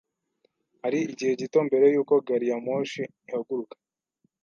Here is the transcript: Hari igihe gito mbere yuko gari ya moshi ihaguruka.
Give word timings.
Hari 0.81 0.99
igihe 1.11 1.33
gito 1.41 1.59
mbere 1.67 1.85
yuko 1.93 2.13
gari 2.27 2.45
ya 2.51 2.57
moshi 2.65 3.01
ihaguruka. 3.27 3.75